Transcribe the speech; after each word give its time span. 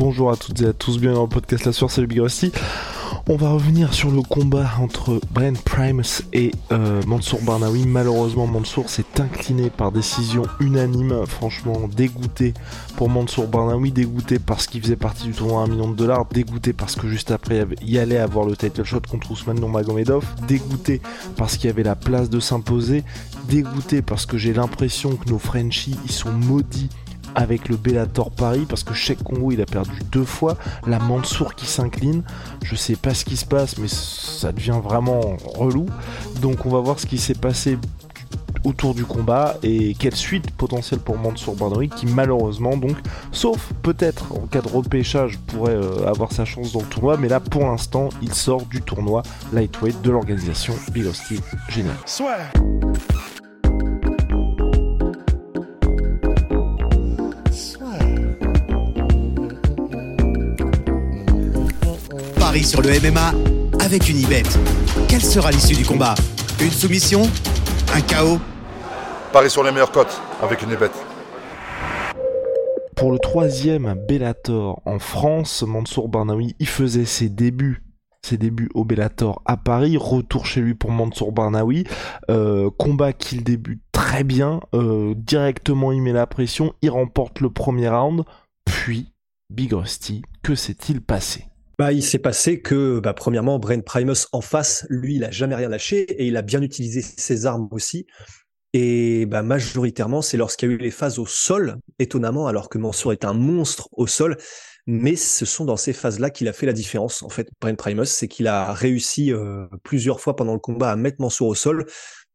Bonjour 0.00 0.30
à 0.30 0.36
toutes 0.36 0.62
et 0.62 0.64
à 0.64 0.72
tous, 0.72 0.98
bienvenue 0.98 1.16
dans 1.16 1.24
le 1.24 1.28
podcast 1.28 1.66
La 1.66 1.72
Source, 1.72 1.96
salut 1.96 2.06
Big 2.06 2.20
Rusty. 2.20 2.52
On 3.28 3.36
va 3.36 3.50
revenir 3.50 3.92
sur 3.92 4.10
le 4.10 4.22
combat 4.22 4.66
entre 4.80 5.20
Brent 5.30 5.62
Primus 5.62 6.22
et 6.32 6.52
euh, 6.72 7.02
Mansour 7.06 7.42
Barnaoui. 7.42 7.84
Malheureusement, 7.86 8.46
Mansour 8.46 8.88
s'est 8.88 9.04
incliné 9.18 9.68
par 9.68 9.92
décision 9.92 10.44
unanime. 10.58 11.26
Franchement, 11.26 11.82
dégoûté 11.94 12.54
pour 12.96 13.10
Mansour 13.10 13.46
Barnaoui, 13.46 13.92
dégoûté 13.92 14.38
parce 14.38 14.66
qu'il 14.66 14.80
faisait 14.80 14.96
partie 14.96 15.24
du 15.24 15.32
tournoi 15.32 15.60
à 15.60 15.64
1 15.66 15.68
million 15.68 15.90
de 15.90 15.96
dollars, 15.96 16.24
dégoûté 16.24 16.72
parce 16.72 16.96
que 16.96 17.06
juste 17.06 17.30
après 17.30 17.66
il 17.82 17.98
allait 17.98 18.16
avoir 18.16 18.46
le 18.46 18.56
title 18.56 18.84
shot 18.84 19.02
contre 19.10 19.30
Ousmane 19.30 19.60
Nurmagomedov, 19.60 20.24
dégoûté 20.48 21.02
parce 21.36 21.58
qu'il 21.58 21.66
y 21.66 21.70
avait 21.70 21.82
la 21.82 21.94
place 21.94 22.30
de 22.30 22.40
s'imposer, 22.40 23.04
dégoûté 23.50 24.00
parce 24.00 24.24
que 24.24 24.38
j'ai 24.38 24.54
l'impression 24.54 25.16
que 25.16 25.28
nos 25.28 25.38
Frenchies 25.38 25.98
ils 26.06 26.10
sont 26.10 26.32
maudits 26.32 26.88
avec 27.34 27.68
le 27.68 27.76
Bellator 27.76 28.30
Paris 28.30 28.66
parce 28.68 28.84
que 28.84 28.94
Sheikh 28.94 29.22
Congo 29.22 29.52
il 29.52 29.60
a 29.60 29.66
perdu 29.66 29.98
deux 30.10 30.24
fois, 30.24 30.56
la 30.86 30.98
Mansour 30.98 31.54
qui 31.54 31.66
s'incline, 31.66 32.22
je 32.62 32.74
sais 32.76 32.96
pas 32.96 33.14
ce 33.14 33.24
qui 33.24 33.36
se 33.36 33.44
passe 33.44 33.78
mais 33.78 33.88
ça 33.88 34.52
devient 34.52 34.80
vraiment 34.82 35.36
relou. 35.44 35.86
Donc 36.40 36.66
on 36.66 36.70
va 36.70 36.80
voir 36.80 36.98
ce 36.98 37.06
qui 37.06 37.18
s'est 37.18 37.34
passé 37.34 37.78
autour 38.64 38.94
du 38.94 39.04
combat 39.04 39.56
et 39.62 39.94
quelle 39.94 40.14
suite 40.14 40.50
potentielle 40.50 41.00
pour 41.00 41.16
Mansour 41.16 41.56
Barnaoui 41.56 41.88
qui 41.88 42.06
malheureusement 42.06 42.76
donc 42.76 42.96
sauf 43.32 43.72
peut-être 43.82 44.32
en 44.32 44.46
cas 44.46 44.60
de 44.60 44.68
repêchage 44.68 45.38
pourrait 45.46 45.74
euh, 45.74 46.06
avoir 46.06 46.32
sa 46.32 46.44
chance 46.44 46.72
dans 46.72 46.80
le 46.80 46.86
tournoi 46.86 47.16
mais 47.16 47.28
là 47.28 47.40
pour 47.40 47.62
l'instant 47.62 48.10
il 48.20 48.34
sort 48.34 48.66
du 48.66 48.82
tournoi 48.82 49.22
lightweight 49.52 50.02
de 50.02 50.10
l'organisation 50.10 50.74
Big 50.92 51.06
Hostie 51.06 51.40
Génial. 51.68 51.96
Paris 62.50 62.64
sur 62.64 62.82
le 62.82 62.88
MMA 62.88 63.32
avec 63.78 64.08
une 64.08 64.18
ibet. 64.18 64.42
Quelle 65.06 65.22
sera 65.22 65.52
l'issue 65.52 65.76
du 65.76 65.84
combat? 65.84 66.16
Une 66.60 66.72
soumission? 66.72 67.22
Un 67.94 68.00
chaos? 68.00 68.40
Paris 69.32 69.50
sur 69.50 69.62
les 69.62 69.70
meilleures 69.70 69.92
cotes 69.92 70.20
avec 70.42 70.60
une 70.62 70.72
ébête. 70.72 70.90
Pour 72.96 73.12
le 73.12 73.20
troisième 73.20 73.94
Bellator 74.08 74.82
en 74.84 74.98
France, 74.98 75.62
Mansour 75.62 76.08
Barnaoui 76.08 76.56
y 76.58 76.64
faisait 76.64 77.04
ses 77.04 77.28
débuts 77.28 77.84
ses 78.26 78.36
débuts 78.36 78.68
au 78.74 78.84
Bellator 78.84 79.42
à 79.46 79.56
Paris, 79.56 79.96
retour 79.96 80.44
chez 80.44 80.60
lui 80.60 80.74
pour 80.74 80.90
Mansour 80.90 81.30
Barnaoui, 81.30 81.84
euh, 82.32 82.68
combat 82.76 83.12
qu'il 83.12 83.44
débute 83.44 83.80
très 83.92 84.24
bien, 84.24 84.58
euh, 84.74 85.14
directement 85.16 85.92
il 85.92 86.02
met 86.02 86.12
la 86.12 86.26
pression, 86.26 86.74
il 86.82 86.90
remporte 86.90 87.38
le 87.38 87.50
premier 87.50 87.88
round, 87.88 88.24
puis 88.64 89.12
Big 89.50 89.72
Rusty, 89.72 90.22
que 90.42 90.56
s'est-il 90.56 91.00
passé? 91.00 91.44
Bah, 91.80 91.92
il 91.94 92.02
s'est 92.02 92.18
passé 92.18 92.60
que, 92.60 93.00
bah, 93.00 93.14
premièrement, 93.14 93.58
Brent 93.58 93.82
Primus 93.82 94.26
en 94.32 94.42
face, 94.42 94.84
lui, 94.90 95.14
il 95.14 95.24
a 95.24 95.30
jamais 95.30 95.54
rien 95.54 95.70
lâché 95.70 96.02
et 96.02 96.26
il 96.26 96.36
a 96.36 96.42
bien 96.42 96.60
utilisé 96.60 97.00
ses 97.00 97.46
armes 97.46 97.68
aussi. 97.70 98.06
Et 98.74 99.24
bah, 99.24 99.42
majoritairement, 99.42 100.20
c'est 100.20 100.36
lorsqu'il 100.36 100.68
y 100.68 100.72
a 100.72 100.74
eu 100.74 100.78
les 100.78 100.90
phases 100.90 101.18
au 101.18 101.24
sol, 101.24 101.76
étonnamment, 101.98 102.46
alors 102.48 102.68
que 102.68 102.76
Mansour 102.76 103.14
est 103.14 103.24
un 103.24 103.32
monstre 103.32 103.88
au 103.92 104.06
sol. 104.06 104.36
Mais 104.86 105.16
ce 105.16 105.46
sont 105.46 105.64
dans 105.64 105.78
ces 105.78 105.94
phases-là 105.94 106.28
qu'il 106.28 106.48
a 106.48 106.52
fait 106.52 106.66
la 106.66 106.74
différence. 106.74 107.22
En 107.22 107.30
fait, 107.30 107.48
Brent 107.62 107.78
Primus, 107.78 108.04
c'est 108.04 108.28
qu'il 108.28 108.46
a 108.46 108.74
réussi 108.74 109.32
euh, 109.32 109.64
plusieurs 109.82 110.20
fois 110.20 110.36
pendant 110.36 110.52
le 110.52 110.58
combat 110.58 110.90
à 110.90 110.96
mettre 110.96 111.22
Mansour 111.22 111.48
au 111.48 111.54
sol. 111.54 111.86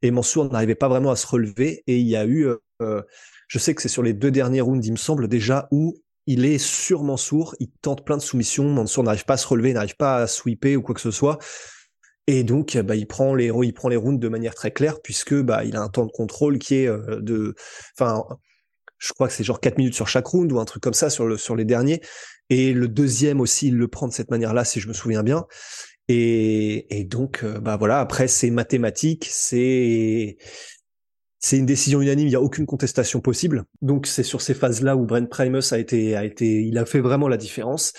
Et 0.02 0.10
Mansour 0.10 0.52
n'arrivait 0.52 0.74
pas 0.74 0.88
vraiment 0.90 1.12
à 1.12 1.16
se 1.16 1.28
relever. 1.28 1.84
Et 1.86 2.00
il 2.00 2.08
y 2.08 2.16
a 2.16 2.26
eu, 2.26 2.48
euh, 2.82 3.04
je 3.48 3.60
sais 3.60 3.76
que 3.76 3.84
c'est 3.84 3.90
sur 3.90 4.02
les 4.02 4.14
deux 4.14 4.32
derniers 4.32 4.62
rounds, 4.62 4.84
il 4.88 4.94
me 4.94 4.98
semble 4.98 5.28
déjà, 5.28 5.68
où 5.70 6.02
il 6.28 6.46
est 6.46 6.58
sur 6.58 7.04
Mansour, 7.04 7.56
il 7.60 7.70
tente 7.70 8.06
plein 8.06 8.18
de 8.18 8.22
soumissions, 8.22 8.66
Mansour 8.66 9.04
n'arrive 9.04 9.26
pas 9.26 9.36
à 9.36 9.38
se 9.38 9.48
relever, 9.48 9.74
n'arrive 9.74 9.96
pas 9.96 10.18
à 10.18 10.28
sweeper 10.28 10.78
ou 10.78 10.82
quoi 10.82 10.96
que 10.96 11.02
ce 11.02 11.12
soit. 11.12 11.38
Et 12.28 12.44
donc, 12.44 12.76
bah, 12.78 12.96
il 12.96 13.06
prend 13.06 13.36
les, 13.36 13.52
il 13.64 13.74
prend 13.74 13.90
les 13.90 13.96
rounds 13.96 14.20
de 14.20 14.28
manière 14.28 14.56
très 14.56 14.72
claire 14.72 15.02
puisque 15.02 15.36
bah, 15.36 15.64
il 15.64 15.76
a 15.76 15.82
un 15.82 15.90
temps 15.90 16.06
de 16.06 16.12
contrôle 16.12 16.58
qui 16.58 16.76
est 16.76 16.88
euh, 16.88 17.20
de, 17.22 17.54
enfin, 17.98 18.26
je 18.98 19.14
crois 19.14 19.28
que 19.28 19.34
c'est 19.34 19.44
genre 19.44 19.60
4 19.60 19.78
minutes 19.78 19.94
sur 19.94 20.08
chaque 20.08 20.26
round 20.26 20.52
ou 20.52 20.60
un 20.60 20.66
truc 20.66 20.82
comme 20.82 20.94
ça 20.94 21.10
sur 21.10 21.28
le, 21.28 21.38
sur 21.38 21.56
les 21.56 21.66
derniers. 21.66 22.02
Et 22.50 22.74
le 22.74 22.88
deuxième 22.88 23.42
aussi, 23.42 23.68
il 23.68 23.76
le 23.76 23.88
prend 23.88 24.08
de 24.08 24.14
cette 24.14 24.32
manière-là, 24.32 24.66
si 24.66 24.80
je 24.80 24.88
me 24.88 24.94
souviens 24.94 25.24
bien. 25.24 25.46
Et, 26.08 27.00
et 27.00 27.04
donc, 27.04 27.44
euh, 27.44 27.60
bah 27.60 27.78
voilà, 27.78 28.00
après, 28.00 28.28
c'est 28.28 28.52
mathématique, 28.52 29.28
c'est, 29.30 30.38
c'est 31.46 31.60
une 31.60 31.68
décision 31.68 32.02
unanime, 32.02 32.26
il 32.26 32.32
n'y 32.32 32.36
a 32.36 32.42
aucune 32.42 32.66
contestation 32.66 33.22
possible. 33.22 33.66
Donc 33.84 34.08
c'est 34.08 34.24
sur 34.24 34.42
ces 34.42 34.56
phases-là 34.56 34.98
où 34.98 35.06
Brent 35.06 35.30
Primus 35.30 35.74
a 35.74 35.78
été, 35.78 36.16
a 36.16 36.26
été, 36.26 36.64
il 36.64 36.76
a 36.80 36.88
fait 36.88 37.02
vraiment 37.02 37.28
la 37.28 37.38
différence. 37.38 37.94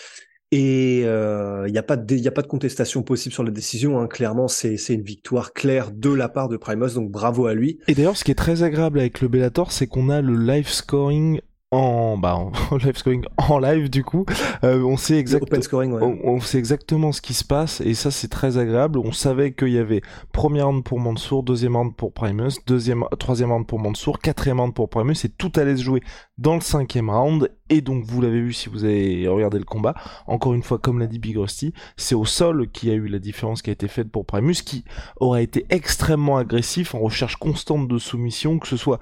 Et 0.50 1.02
euh, 1.04 1.62
il 1.68 1.72
n'y 1.72 1.78
a 1.78 1.84
pas 1.84 1.96
de, 1.96 2.16
y 2.16 2.26
a 2.26 2.32
pas 2.32 2.42
de 2.42 2.48
contestation 2.48 3.04
possible 3.04 3.32
sur 3.32 3.44
la 3.44 3.52
décision. 3.52 4.00
Hein. 4.00 4.08
Clairement, 4.08 4.48
c'est, 4.48 4.76
c'est 4.76 4.94
une 4.94 5.04
victoire 5.04 5.52
claire 5.52 5.92
de 5.92 6.12
la 6.12 6.28
part 6.28 6.48
de 6.48 6.56
Primus, 6.56 6.94
donc 6.94 7.12
bravo 7.12 7.46
à 7.46 7.54
lui. 7.54 7.78
Et 7.86 7.94
d'ailleurs, 7.94 8.16
ce 8.16 8.24
qui 8.24 8.32
est 8.32 8.36
très 8.36 8.64
agréable 8.64 8.98
avec 8.98 9.20
le 9.20 9.28
Bellator, 9.28 9.70
c'est 9.70 9.86
qu'on 9.86 10.10
a 10.10 10.20
le 10.20 10.34
live 10.36 10.68
scoring 10.68 11.40
en 11.72 12.16
bah 12.16 12.34
en 12.70 12.76
live 12.76 12.96
scoring 12.96 13.24
en 13.36 13.58
live 13.58 13.90
du 13.90 14.04
coup. 14.04 14.24
Euh, 14.62 14.82
on 14.82 14.96
sait 14.96 15.18
exactement 15.18 15.96
on, 16.00 16.18
on, 16.22 16.40
sait 16.40 16.58
exactement 16.58 17.10
ce 17.10 17.20
qui 17.20 17.34
se 17.34 17.44
passe 17.44 17.80
et 17.80 17.94
ça 17.94 18.10
c'est 18.10 18.28
très 18.28 18.56
agréable. 18.56 18.98
On 19.00 19.12
savait 19.12 19.52
qu'il 19.52 19.70
y 19.70 19.78
avait 19.78 20.00
première 20.32 20.68
round 20.68 20.84
pour 20.84 21.00
Mansour 21.00 21.42
deuxième 21.42 21.76
round 21.76 21.94
pour 21.96 22.12
Primus 22.12 22.52
deuxième 22.66 23.04
troisième 23.18 23.50
round 23.50 23.66
pour 23.66 23.80
Mansour 23.80 24.20
quatrième 24.20 24.60
round 24.60 24.74
pour 24.74 24.88
Primus 24.88 25.16
et 25.24 25.28
tout 25.28 25.50
allait 25.56 25.76
se 25.76 25.82
jouer 25.82 26.02
dans 26.38 26.54
le 26.54 26.60
cinquième 26.60 27.10
round. 27.10 27.50
Et 27.68 27.80
donc 27.80 28.04
vous 28.04 28.20
l'avez 28.20 28.40
vu 28.40 28.52
si 28.52 28.68
vous 28.68 28.84
avez 28.84 29.26
regardé 29.26 29.58
le 29.58 29.64
combat 29.64 29.94
encore 30.28 30.54
une 30.54 30.62
fois 30.62 30.78
comme 30.78 31.00
l'a 31.00 31.08
dit 31.08 31.18
Big 31.18 31.36
Rusty 31.36 31.74
c'est 31.96 32.14
au 32.14 32.24
sol 32.24 32.70
qui 32.70 32.90
a 32.90 32.94
eu 32.94 33.08
la 33.08 33.18
différence 33.18 33.60
qui 33.60 33.70
a 33.70 33.72
été 33.72 33.88
faite 33.88 34.08
pour 34.12 34.24
Primus 34.24 34.62
qui 34.64 34.84
aurait 35.16 35.42
été 35.42 35.66
extrêmement 35.70 36.36
agressif 36.36 36.94
en 36.94 37.00
recherche 37.00 37.34
constante 37.36 37.88
de 37.88 37.98
soumission 37.98 38.60
que 38.60 38.68
ce 38.68 38.76
soit 38.76 39.00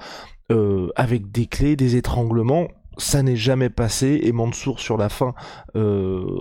euh, 0.52 0.88
avec 0.96 1.30
des 1.30 1.46
clés, 1.46 1.76
des 1.76 1.96
étranglements. 1.96 2.68
Ça 2.98 3.22
n'est 3.22 3.36
jamais 3.36 3.70
passé 3.70 4.20
et 4.22 4.32
Mansour 4.32 4.80
sur 4.80 4.96
la 4.96 5.08
fin 5.08 5.34
euh, 5.74 6.40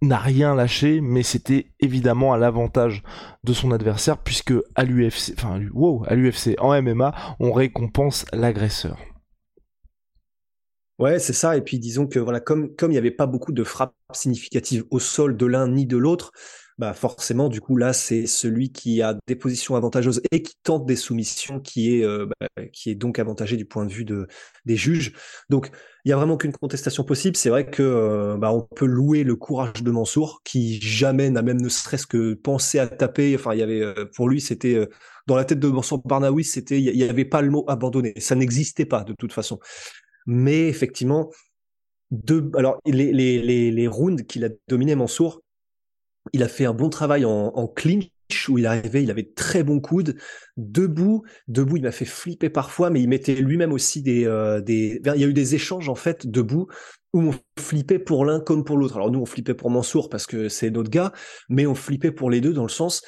n'a 0.00 0.18
rien 0.18 0.54
lâché, 0.54 1.00
mais 1.00 1.22
c'était 1.22 1.66
évidemment 1.80 2.32
à 2.32 2.38
l'avantage 2.38 3.02
de 3.44 3.52
son 3.52 3.70
adversaire 3.70 4.18
puisque 4.18 4.54
à 4.74 4.84
l'UFC, 4.84 5.34
enfin 5.36 5.60
à 6.06 6.14
l'UFC 6.14 6.56
en 6.58 6.82
MMA, 6.82 7.14
on 7.38 7.52
récompense 7.52 8.24
l'agresseur. 8.32 8.98
Ouais, 10.98 11.18
c'est 11.18 11.32
ça. 11.32 11.56
Et 11.56 11.62
puis 11.62 11.78
disons 11.78 12.06
que 12.06 12.18
voilà, 12.18 12.40
comme 12.40 12.74
comme 12.76 12.90
il 12.90 12.94
n'y 12.94 12.98
avait 12.98 13.10
pas 13.10 13.26
beaucoup 13.26 13.52
de 13.52 13.64
frappes 13.64 13.94
significatives 14.12 14.84
au 14.90 14.98
sol 14.98 15.36
de 15.36 15.46
l'un 15.46 15.68
ni 15.68 15.86
de 15.86 15.96
l'autre, 15.96 16.32
bah 16.78 16.94
forcément, 16.94 17.48
du 17.48 17.60
coup, 17.60 17.76
là, 17.76 17.92
c'est 17.92 18.26
celui 18.26 18.72
qui 18.72 19.02
a 19.02 19.18
des 19.26 19.36
positions 19.36 19.76
avantageuses 19.76 20.22
et 20.30 20.42
qui 20.42 20.54
tente 20.62 20.86
des 20.86 20.96
soumissions 20.96 21.60
qui 21.60 21.96
est, 21.96 22.04
euh, 22.04 22.26
bah, 22.26 22.64
qui 22.72 22.90
est 22.90 22.94
donc 22.94 23.18
avantagé 23.18 23.56
du 23.56 23.64
point 23.64 23.84
de 23.84 23.92
vue 23.92 24.04
de, 24.04 24.26
des 24.64 24.76
juges. 24.76 25.12
Donc, 25.50 25.70
il 26.04 26.08
y 26.08 26.12
a 26.12 26.16
vraiment 26.16 26.36
qu'une 26.36 26.52
contestation 26.52 27.04
possible. 27.04 27.36
C'est 27.36 27.50
vrai 27.50 27.68
que 27.68 27.82
euh, 27.82 28.36
bah, 28.36 28.52
on 28.52 28.62
peut 28.62 28.86
louer 28.86 29.22
le 29.22 29.36
courage 29.36 29.82
de 29.82 29.90
Mansour, 29.90 30.40
qui 30.44 30.80
jamais 30.80 31.30
n'a 31.30 31.42
même 31.42 31.60
ne 31.60 31.68
serait-ce 31.68 32.06
que 32.06 32.34
pensé 32.34 32.78
à 32.78 32.86
taper. 32.86 33.34
Enfin, 33.34 33.54
il 33.54 33.60
y 33.60 33.62
avait, 33.62 33.82
euh, 33.82 34.06
pour 34.16 34.28
lui, 34.28 34.40
c'était 34.40 34.88
dans 35.26 35.36
la 35.36 35.44
tête 35.44 35.60
de 35.60 35.68
Mansour 35.68 36.02
Barnaoui, 36.04 36.44
c'était, 36.44 36.80
il 36.80 36.96
n'y 36.96 37.04
avait 37.04 37.24
pas 37.24 37.42
le 37.42 37.50
mot 37.50 37.64
abandonné. 37.68 38.14
Ça 38.18 38.34
n'existait 38.34 38.86
pas 38.86 39.04
de 39.04 39.12
toute 39.12 39.32
façon. 39.32 39.60
Mais 40.26 40.68
effectivement, 40.68 41.30
deux, 42.10 42.50
alors 42.56 42.78
les, 42.84 43.12
les, 43.12 43.40
les, 43.40 43.70
les 43.70 43.88
rounds 43.88 44.24
qu'il 44.24 44.44
a 44.44 44.48
dominé 44.68 44.94
Mansour, 44.94 45.42
il 46.32 46.42
a 46.42 46.48
fait 46.48 46.64
un 46.64 46.74
bon 46.74 46.88
travail 46.88 47.24
en, 47.24 47.66
clinch 47.68 48.10
où 48.48 48.58
il 48.58 48.66
arrivait, 48.66 49.02
il 49.02 49.10
avait 49.10 49.30
très 49.34 49.62
bons 49.62 49.80
coudes. 49.80 50.16
Debout, 50.56 51.22
debout, 51.48 51.76
il 51.76 51.82
m'a 51.82 51.92
fait 51.92 52.04
flipper 52.04 52.48
parfois, 52.48 52.90
mais 52.90 53.02
il 53.02 53.08
mettait 53.08 53.34
lui-même 53.34 53.72
aussi 53.72 54.02
des, 54.02 54.24
euh, 54.24 54.60
des. 54.60 55.00
Il 55.04 55.20
y 55.20 55.24
a 55.24 55.26
eu 55.26 55.34
des 55.34 55.54
échanges 55.54 55.88
en 55.88 55.94
fait 55.94 56.26
debout 56.26 56.68
où 57.12 57.22
on 57.22 57.34
flippait 57.60 57.98
pour 57.98 58.24
l'un 58.24 58.40
comme 58.40 58.64
pour 58.64 58.76
l'autre. 58.76 58.96
Alors 58.96 59.10
nous, 59.10 59.20
on 59.20 59.26
flippait 59.26 59.54
pour 59.54 59.70
Mansour 59.70 60.08
parce 60.08 60.26
que 60.26 60.48
c'est 60.48 60.70
notre 60.70 60.90
gars, 60.90 61.12
mais 61.48 61.66
on 61.66 61.74
flippait 61.74 62.12
pour 62.12 62.30
les 62.30 62.40
deux 62.40 62.52
dans 62.52 62.62
le 62.62 62.68
sens 62.68 63.02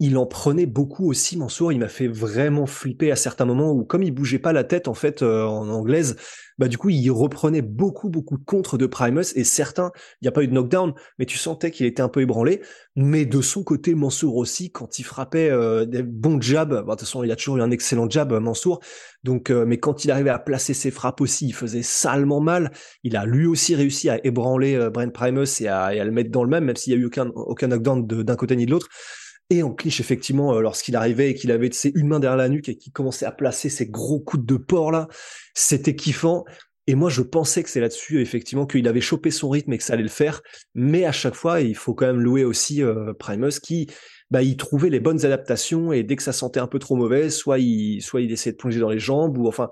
il 0.00 0.16
en 0.16 0.26
prenait 0.26 0.66
beaucoup 0.66 1.10
aussi, 1.10 1.36
Mansour. 1.36 1.72
Il 1.72 1.80
m'a 1.80 1.88
fait 1.88 2.06
vraiment 2.06 2.66
flipper 2.66 3.10
à 3.10 3.16
certains 3.16 3.44
moments 3.44 3.72
où, 3.72 3.84
comme 3.84 4.04
il 4.04 4.12
bougeait 4.12 4.38
pas 4.38 4.52
la 4.52 4.62
tête, 4.62 4.86
en 4.86 4.94
fait, 4.94 5.22
euh, 5.22 5.44
en 5.44 5.68
anglaise, 5.68 6.16
bah, 6.56 6.68
du 6.68 6.78
coup, 6.78 6.88
il 6.90 7.10
reprenait 7.10 7.62
beaucoup, 7.62 8.08
beaucoup 8.08 8.38
de 8.38 8.44
contre 8.44 8.78
de 8.78 8.86
Primus 8.86 9.32
et 9.34 9.42
certains, 9.42 9.90
il 10.20 10.24
n'y 10.24 10.28
a 10.28 10.32
pas 10.32 10.44
eu 10.44 10.48
de 10.48 10.52
knockdown, 10.52 10.94
mais 11.18 11.26
tu 11.26 11.36
sentais 11.36 11.72
qu'il 11.72 11.84
était 11.84 12.02
un 12.02 12.08
peu 12.08 12.20
ébranlé. 12.20 12.60
Mais 12.94 13.26
de 13.26 13.40
son 13.40 13.64
côté, 13.64 13.96
Mansour 13.96 14.36
aussi, 14.36 14.70
quand 14.70 15.00
il 15.00 15.02
frappait 15.02 15.50
euh, 15.50 15.84
des 15.84 16.04
bons 16.04 16.40
jabs, 16.40 16.70
bah, 16.70 16.82
de 16.82 16.90
toute 16.90 17.00
façon, 17.00 17.24
il 17.24 17.32
a 17.32 17.36
toujours 17.36 17.56
eu 17.56 17.62
un 17.62 17.72
excellent 17.72 18.08
jab, 18.08 18.32
Mansour. 18.32 18.80
Donc, 19.24 19.50
euh, 19.50 19.64
mais 19.66 19.78
quand 19.78 20.04
il 20.04 20.12
arrivait 20.12 20.30
à 20.30 20.38
placer 20.38 20.74
ses 20.74 20.92
frappes 20.92 21.20
aussi, 21.20 21.46
il 21.46 21.54
faisait 21.54 21.82
salement 21.82 22.40
mal. 22.40 22.70
Il 23.02 23.16
a 23.16 23.26
lui 23.26 23.46
aussi 23.46 23.74
réussi 23.74 24.10
à 24.10 24.24
ébranler 24.24 24.90
Brent 24.92 25.12
Primus 25.12 25.60
et 25.60 25.66
à, 25.66 25.92
et 25.92 25.98
à, 25.98 26.04
le 26.04 26.12
mettre 26.12 26.30
dans 26.30 26.44
le 26.44 26.50
même, 26.50 26.66
même 26.66 26.76
s'il 26.76 26.92
y 26.92 26.96
a 26.96 26.98
eu 27.00 27.06
aucun, 27.06 27.32
aucun 27.34 27.66
knockdown 27.66 28.06
d'un 28.06 28.36
côté 28.36 28.54
ni 28.54 28.64
de 28.64 28.70
l'autre. 28.70 28.88
Et 29.50 29.62
en 29.62 29.72
clinch, 29.72 30.00
effectivement, 30.00 30.54
euh, 30.54 30.60
lorsqu'il 30.60 30.94
arrivait 30.94 31.30
et 31.30 31.34
qu'il 31.34 31.50
avait 31.50 31.70
ses 31.72 31.90
une 31.94 32.08
main 32.08 32.20
derrière 32.20 32.36
la 32.36 32.48
nuque 32.48 32.68
et 32.68 32.76
qu'il 32.76 32.92
commençait 32.92 33.24
à 33.24 33.32
placer 33.32 33.70
ses 33.70 33.86
gros 33.86 34.20
coups 34.20 34.44
de 34.44 34.56
porc 34.56 34.90
là, 34.90 35.08
c'était 35.54 35.96
kiffant. 35.96 36.44
Et 36.86 36.94
moi, 36.94 37.10
je 37.10 37.20
pensais 37.22 37.62
que 37.62 37.68
c'est 37.68 37.80
là-dessus, 37.80 38.20
effectivement, 38.20 38.66
qu'il 38.66 38.88
avait 38.88 39.02
chopé 39.02 39.30
son 39.30 39.50
rythme 39.50 39.72
et 39.74 39.78
que 39.78 39.84
ça 39.84 39.92
allait 39.92 40.02
le 40.02 40.08
faire. 40.08 40.42
Mais 40.74 41.04
à 41.04 41.12
chaque 41.12 41.34
fois, 41.34 41.60
il 41.60 41.74
faut 41.74 41.94
quand 41.94 42.06
même 42.06 42.20
louer 42.20 42.44
aussi 42.44 42.82
euh, 42.82 43.12
Primus 43.12 43.60
qui, 43.62 43.88
bah, 44.30 44.42
il 44.42 44.56
trouvait 44.56 44.90
les 44.90 45.00
bonnes 45.00 45.24
adaptations 45.24 45.92
et 45.92 46.02
dès 46.02 46.16
que 46.16 46.22
ça 46.22 46.32
sentait 46.32 46.60
un 46.60 46.66
peu 46.66 46.78
trop 46.78 46.96
mauvais, 46.96 47.28
soit 47.30 47.58
il, 47.58 48.00
soit 48.00 48.20
il 48.22 48.32
essayait 48.32 48.52
de 48.52 48.58
plonger 48.58 48.80
dans 48.80 48.88
les 48.90 48.98
jambes 48.98 49.36
ou 49.36 49.48
enfin, 49.48 49.70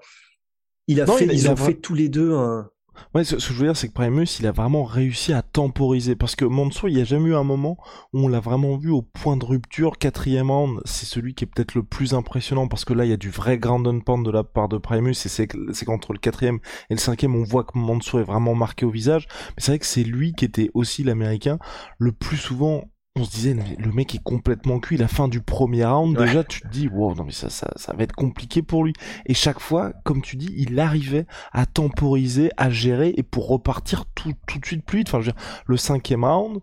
il 0.89 1.01
a 1.01 1.07
fait, 1.07 1.27
ils 1.27 1.51
ont 1.51 1.57
fait 1.57 1.75
tous 1.75 1.95
les 1.95 2.09
deux 2.09 2.33
un, 2.33 2.71
Ouais, 3.15 3.25
ce, 3.25 3.37
que 3.37 3.41
je 3.41 3.53
veux 3.53 3.67
dire, 3.67 3.77
c'est 3.77 3.89
que 3.89 3.93
Primus, 3.93 4.27
il 4.41 4.47
a 4.47 4.53
vraiment 4.53 4.85
réussi 4.85 5.33
à 5.33 5.43
temporiser. 5.43 6.17
Parce 6.17 6.37
que 6.37 6.45
Mansour, 6.45 6.89
il 6.89 6.97
n'y 6.97 7.01
a 7.01 7.05
jamais 7.05 7.31
eu 7.31 7.35
un 7.35 7.45
moment 7.45 7.77
où 8.13 8.25
on 8.25 8.29
l'a 8.29 8.41
vraiment 8.41 8.77
vu 8.77 8.91
au 8.91 9.03
point 9.03 9.37
de 9.37 9.45
rupture. 9.45 9.99
Quatrième 9.99 10.51
round, 10.51 10.81
c'est 10.85 11.07
celui 11.07 11.35
qui 11.35 11.45
est 11.45 11.47
peut-être 11.47 11.75
le 11.75 11.83
plus 11.83 12.15
impressionnant 12.15 12.69
parce 12.69 12.85
que 12.85 12.93
là, 12.93 13.05
il 13.05 13.11
y 13.11 13.15
a 13.15 13.17
du 13.17 13.31
vrai 13.31 13.59
ground 13.59 13.87
and 13.87 14.01
pound 14.01 14.25
de 14.25 14.31
la 14.31 14.45
part 14.45 14.69
de 14.69 14.79
Primus. 14.79 15.13
Et 15.25 15.29
c'est 15.29 15.47
qu'entre 15.47 16.13
le 16.13 16.19
quatrième 16.19 16.59
et 16.91 16.95
le 16.95 17.01
cinquième, 17.01 17.35
on 17.35 17.45
voit 17.45 17.65
que 17.65 17.79
Mansour 17.79 18.21
est 18.21 18.25
vraiment 18.25 18.55
marqué 18.55 18.85
au 18.85 18.91
visage. 18.91 19.27
Mais 19.57 19.63
c'est 19.63 19.73
vrai 19.73 19.79
que 19.79 19.87
c'est 19.87 20.05
lui 20.05 20.35
qui 20.35 20.45
était 20.45 20.71
aussi 20.75 21.05
l'américain 21.05 21.59
le 21.99 22.13
plus 22.13 22.37
souvent 22.37 22.85
on 23.17 23.25
se 23.25 23.31
disait 23.31 23.57
le 23.79 23.93
mec 23.93 24.15
est 24.15 24.23
complètement 24.23 24.79
cuit 24.79 24.99
la 24.99 25.09
fin 25.09 25.27
du 25.27 25.41
premier 25.41 25.85
round 25.85 26.17
déjà 26.17 26.45
tu 26.45 26.61
te 26.61 26.69
dis 26.69 26.87
wow 26.87 27.15
non 27.15 27.25
mais 27.25 27.33
ça, 27.33 27.49
ça 27.49 27.73
ça 27.77 27.95
va 27.95 28.05
être 28.05 28.15
compliqué 28.15 28.63
pour 28.63 28.85
lui. 28.85 28.93
Et 29.25 29.35
chaque 29.35 29.59
fois 29.59 29.93
comme 30.05 30.21
tu 30.21 30.37
dis 30.37 30.53
il 30.57 30.79
arrivait 30.79 31.27
à 31.53 31.65
temporiser 31.65 32.51
à 32.59 32.69
gérer 32.69 33.15
et 33.17 33.23
pour 33.23 33.49
repartir 33.49 34.05
tout 34.15 34.35
tout 34.47 34.59
de 34.59 34.67
suite 34.67 34.85
plus 34.85 34.99
vite. 34.99 35.09
Enfin 35.09 35.21
je 35.21 35.27
veux 35.27 35.33
dire, 35.33 35.43
le 35.67 35.77
cinquième 35.79 36.25
round 36.25 36.61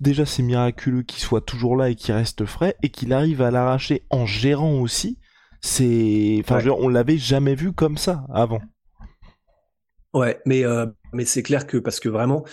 déjà 0.00 0.24
c'est 0.24 0.42
miraculeux 0.42 1.02
qu'il 1.02 1.20
soit 1.20 1.42
toujours 1.42 1.76
là 1.76 1.90
et 1.90 1.94
qu'il 1.94 2.14
reste 2.14 2.46
frais 2.46 2.76
et 2.82 2.88
qu'il 2.88 3.12
arrive 3.12 3.42
à 3.42 3.50
l'arracher 3.50 4.02
en 4.10 4.24
gérant 4.24 4.80
aussi 4.80 5.18
c'est 5.60 6.38
enfin 6.40 6.60
je 6.60 6.64
veux 6.64 6.74
dire, 6.74 6.82
on 6.82 6.88
l'avait 6.88 7.18
jamais 7.18 7.54
vu 7.54 7.72
comme 7.72 7.98
ça 7.98 8.24
avant. 8.32 8.60
Ouais 10.14 10.40
mais 10.46 10.64
euh, 10.64 10.86
mais 11.12 11.26
c'est 11.26 11.42
clair 11.42 11.66
que 11.66 11.76
parce 11.76 12.00
que 12.00 12.08
vraiment 12.08 12.44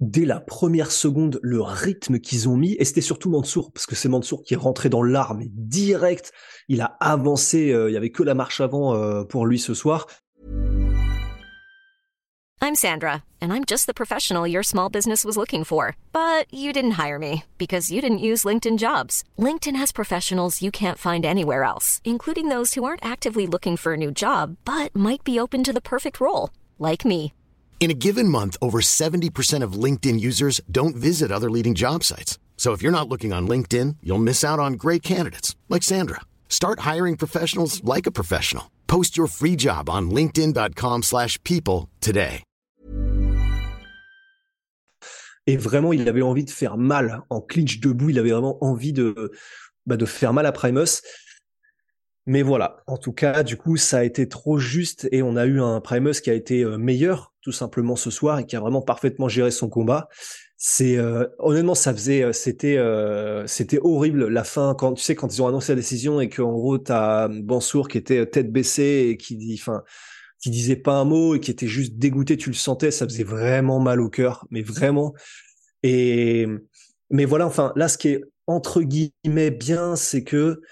dès 0.00 0.24
la 0.24 0.40
première 0.40 0.90
seconde 0.90 1.38
le 1.42 1.60
rythme 1.62 2.18
qu'ils 2.18 2.48
ont 2.48 2.56
mis, 2.56 2.74
et 2.78 2.84
c'était 2.84 3.00
surtout 3.00 3.30
Mansour, 3.30 3.72
parce 3.72 3.86
que 3.86 3.94
c'est 3.94 4.08
Mansour 4.08 4.42
qui 4.42 4.54
est 4.54 4.58
rentré 4.58 4.88
dans 4.88 5.02
l'arme 5.02 5.44
direct, 5.52 6.32
il 6.68 6.80
a 6.80 6.96
avancé, 7.00 7.72
euh, 7.72 7.90
il 7.90 7.94
y 7.94 7.96
avait 7.96 8.10
que 8.10 8.22
la 8.22 8.34
marche 8.34 8.60
avant 8.60 8.94
euh, 8.94 9.24
pour 9.24 9.46
lui 9.46 9.58
ce 9.58 9.74
soir. 9.74 10.06
I'm 12.62 12.74
Sandra, 12.74 13.22
and 13.40 13.52
I'm 13.52 13.64
just 13.64 13.86
the 13.86 13.94
professional 13.94 14.46
your 14.46 14.62
small 14.62 14.88
business 14.88 15.24
was 15.24 15.36
looking 15.36 15.62
for. 15.62 15.94
But 16.12 16.52
you 16.52 16.72
didn't 16.72 16.98
hire 16.98 17.18
me, 17.18 17.44
because 17.58 17.92
you 17.92 18.00
didn't 18.00 18.18
use 18.18 18.44
LinkedIn 18.44 18.78
Jobs. 18.78 19.22
LinkedIn 19.38 19.76
has 19.76 19.92
professionals 19.92 20.62
you 20.62 20.70
can't 20.70 20.98
find 20.98 21.24
anywhere 21.24 21.62
else, 21.64 22.00
including 22.04 22.48
those 22.48 22.74
who 22.74 22.84
aren't 22.84 23.04
actively 23.04 23.46
looking 23.46 23.76
for 23.76 23.92
a 23.92 23.96
new 23.96 24.10
job, 24.10 24.56
but 24.64 24.94
might 24.96 25.22
be 25.22 25.38
open 25.38 25.62
to 25.64 25.72
the 25.72 25.80
perfect 25.80 26.18
role, 26.18 26.50
like 26.78 27.04
me. 27.04 27.32
In 27.78 27.88
a 27.90 27.94
given 27.94 28.28
month, 28.28 28.56
over 28.60 28.80
70% 28.80 29.62
of 29.62 29.74
LinkedIn 29.84 30.18
users 30.18 30.60
don't 30.68 30.96
visit 30.96 31.30
other 31.30 31.48
leading 31.48 31.74
job 31.74 32.02
sites. 32.02 32.40
So 32.56 32.72
if 32.72 32.82
you're 32.82 32.90
not 32.90 33.08
looking 33.08 33.32
on 33.32 33.46
LinkedIn, 33.46 33.98
you'll 34.02 34.18
miss 34.18 34.42
out 34.42 34.58
on 34.58 34.72
great 34.72 35.04
candidates 35.04 35.54
like 35.68 35.84
Sandra. 35.84 36.22
Start 36.48 36.80
hiring 36.80 37.16
professionals 37.16 37.80
like 37.84 38.06
a 38.06 38.10
professional. 38.10 38.72
Post 38.88 39.16
your 39.16 39.28
free 39.28 39.54
job 39.56 39.88
on 39.88 40.10
linkedin.com/people 40.10 41.88
today. 42.00 42.42
Et 45.48 45.56
vraiment, 45.56 45.92
il 45.92 46.08
avait 46.08 46.22
envie 46.22 46.44
de 46.44 46.50
faire 46.50 46.76
mal 46.76 47.22
en 47.30 47.40
clinch 47.40 47.78
debout, 47.78 48.10
il 48.10 48.18
avait 48.18 48.32
vraiment 48.32 48.58
envie 48.64 48.92
de 48.92 49.30
bah, 49.86 49.96
de 49.96 50.04
faire 50.04 50.32
mal 50.32 50.46
à 50.46 50.52
Primus. 50.52 51.02
Mais 52.26 52.42
voilà, 52.42 52.82
en 52.88 52.96
tout 52.96 53.12
cas, 53.12 53.44
du 53.44 53.56
coup, 53.56 53.76
ça 53.76 53.98
a 53.98 54.02
été 54.02 54.28
trop 54.28 54.58
juste 54.58 55.08
et 55.12 55.22
on 55.22 55.36
a 55.36 55.46
eu 55.46 55.60
un 55.60 55.80
Primus 55.80 56.20
qui 56.20 56.30
a 56.30 56.34
été 56.34 56.64
euh, 56.64 56.76
meilleur 56.76 57.32
tout 57.46 57.52
simplement 57.52 57.94
ce 57.94 58.10
soir 58.10 58.40
et 58.40 58.44
qui 58.44 58.56
a 58.56 58.60
vraiment 58.60 58.82
parfaitement 58.82 59.28
géré 59.28 59.52
son 59.52 59.68
combat. 59.68 60.08
C'est 60.56 60.96
euh, 60.96 61.28
honnêtement, 61.38 61.76
ça 61.76 61.94
faisait, 61.94 62.24
euh, 62.24 62.32
c'était, 62.32 62.76
c'était 63.46 63.78
horrible 63.80 64.26
la 64.26 64.42
fin 64.42 64.74
quand 64.76 64.94
tu 64.94 65.02
sais 65.04 65.14
quand 65.14 65.32
ils 65.32 65.40
ont 65.42 65.46
annoncé 65.46 65.70
la 65.72 65.76
décision 65.76 66.20
et 66.20 66.28
qu'en 66.28 66.50
gros 66.50 66.76
t'as 66.76 67.28
Bansour 67.28 67.86
qui 67.86 67.98
était 67.98 68.26
tête 68.26 68.50
baissée 68.50 69.10
et 69.10 69.16
qui 69.16 69.36
dit, 69.36 69.56
enfin, 69.60 69.84
qui 70.40 70.50
disait 70.50 70.74
pas 70.74 70.94
un 70.94 71.04
mot 71.04 71.36
et 71.36 71.40
qui 71.40 71.52
était 71.52 71.68
juste 71.68 71.94
dégoûté, 71.98 72.36
tu 72.36 72.50
le 72.50 72.56
sentais, 72.56 72.90
ça 72.90 73.06
faisait 73.06 73.22
vraiment 73.22 73.78
mal 73.78 74.00
au 74.00 74.10
cœur, 74.10 74.44
mais 74.50 74.62
vraiment. 74.62 75.14
Et 75.84 76.48
mais 77.10 77.26
voilà, 77.26 77.46
enfin 77.46 77.72
là, 77.76 77.86
ce 77.86 77.96
qui 77.96 78.08
est 78.08 78.24
entre 78.48 78.82
guillemets 78.82 79.52
bien, 79.52 79.94
c'est 79.94 80.24
que 80.24 80.62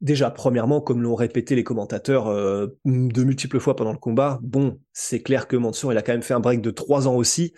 Déjà, 0.00 0.30
premièrement, 0.30 0.80
comme 0.80 1.02
l'ont 1.02 1.14
répété 1.14 1.54
les 1.54 1.64
commentateurs 1.64 2.28
euh, 2.28 2.68
de 2.86 3.22
multiples 3.22 3.60
fois 3.60 3.76
pendant 3.76 3.92
le 3.92 3.98
combat, 3.98 4.38
bon, 4.42 4.80
c'est 4.94 5.20
clair 5.20 5.46
que 5.46 5.56
Mansour, 5.56 5.92
il 5.92 5.98
a 5.98 6.02
quand 6.02 6.12
même 6.12 6.22
fait 6.22 6.32
un 6.32 6.40
break 6.40 6.62
de 6.62 6.70
trois 6.70 7.06
ans 7.06 7.16
aussi. 7.16 7.52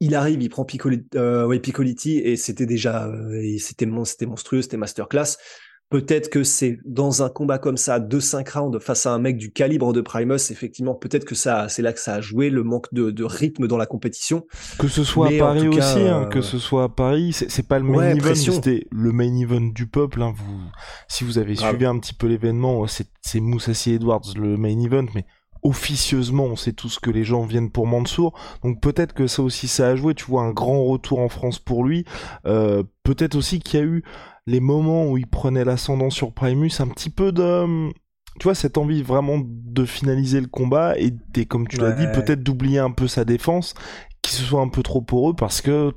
Il 0.00 0.14
arrive, 0.14 0.42
il 0.42 0.50
prend 0.50 0.66
Piccoli, 0.66 1.06
euh, 1.14 1.50
et 1.50 2.36
c'était 2.36 2.66
déjà, 2.66 3.06
euh, 3.06 3.56
c'était 3.58 3.86
monstrueux, 3.86 4.60
c'était 4.60 4.76
masterclass. 4.76 5.38
Peut-être 5.88 6.30
que 6.30 6.42
c'est 6.42 6.80
dans 6.84 7.22
un 7.22 7.28
combat 7.28 7.58
comme 7.58 7.76
ça, 7.76 8.00
2-5 8.00 8.58
rounds 8.58 8.78
face 8.80 9.06
à 9.06 9.12
un 9.12 9.20
mec 9.20 9.36
du 9.36 9.52
calibre 9.52 9.92
de 9.92 10.00
Primus, 10.00 10.50
effectivement, 10.50 10.96
peut-être 10.96 11.24
que 11.24 11.36
ça, 11.36 11.68
c'est 11.68 11.82
là 11.82 11.92
que 11.92 12.00
ça 12.00 12.14
a 12.14 12.20
joué 12.20 12.50
le 12.50 12.64
manque 12.64 12.92
de, 12.92 13.24
rythme 13.24 13.68
dans 13.68 13.76
la 13.76 13.86
compétition. 13.86 14.46
Que 14.80 14.88
ce 14.88 15.04
soit 15.04 15.28
à 15.28 15.38
Paris 15.38 15.68
aussi, 15.68 16.00
hein, 16.00 16.24
que 16.24 16.40
ce 16.40 16.58
soit 16.58 16.84
à 16.84 16.88
Paris, 16.88 17.32
c'est 17.32 17.68
pas 17.68 17.78
le 17.78 17.84
main 17.84 18.16
event, 18.16 18.34
c'était 18.34 18.88
le 18.90 19.12
main 19.12 19.32
event 19.36 19.60
du 19.60 19.86
peuple. 19.86 20.22
Hein, 20.22 20.34
vous, 20.36 20.60
si 21.06 21.22
vous 21.22 21.38
avez 21.38 21.54
suivi 21.54 21.84
un 21.84 21.98
petit 21.98 22.14
peu 22.14 22.26
l'événement, 22.26 22.84
c'est 22.86 23.40
Moussassi 23.40 23.92
Edwards 23.92 24.34
le 24.36 24.56
main 24.56 24.80
event, 24.80 25.06
mais 25.14 25.24
officieusement, 25.62 26.44
on 26.44 26.56
sait 26.56 26.72
tous 26.72 26.98
que 26.98 27.10
les 27.10 27.24
gens 27.24 27.44
viennent 27.44 27.70
pour 27.70 27.86
Mansour, 27.86 28.38
donc 28.62 28.80
peut-être 28.80 29.12
que 29.12 29.26
ça 29.26 29.42
aussi 29.42 29.68
ça 29.68 29.88
a 29.88 29.96
joué. 29.96 30.14
Tu 30.14 30.24
vois 30.24 30.42
un 30.42 30.52
grand 30.52 30.84
retour 30.84 31.20
en 31.20 31.28
France 31.28 31.58
pour 31.58 31.84
lui. 31.84 32.04
Euh, 32.46 32.82
peut-être 33.02 33.36
aussi 33.36 33.60
qu'il 33.60 33.80
y 33.80 33.82
a 33.82 33.86
eu 33.86 34.04
les 34.46 34.60
moments 34.60 35.06
où 35.10 35.18
il 35.18 35.26
prenait 35.26 35.64
l'ascendant 35.64 36.10
sur 36.10 36.32
Primus, 36.32 36.80
un 36.80 36.88
petit 36.88 37.10
peu 37.10 37.32
de 37.32 37.90
tu 38.38 38.44
vois 38.44 38.54
cette 38.54 38.76
envie 38.76 39.02
vraiment 39.02 39.38
de 39.42 39.84
finaliser 39.86 40.40
le 40.40 40.46
combat 40.46 40.94
et, 40.98 41.46
comme 41.46 41.66
tu 41.66 41.78
l'as 41.78 41.92
dit 41.92 42.06
peut-être 42.12 42.42
d'oublier 42.42 42.78
un 42.78 42.90
peu 42.90 43.08
sa 43.08 43.24
défense 43.24 43.72
qui 44.20 44.32
se 44.32 44.42
soit 44.42 44.60
un 44.60 44.68
peu 44.68 44.82
trop 44.82 45.00
pour 45.00 45.30
eux 45.30 45.34
parce 45.34 45.62
que 45.62 45.92